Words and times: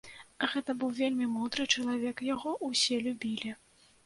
Гэта 0.53 0.73
быў 0.83 0.89
вельмі 0.99 1.27
мудры 1.33 1.67
чалавек, 1.75 2.25
яго 2.33 2.55
ўсе 2.71 2.99
любілі. 3.11 3.55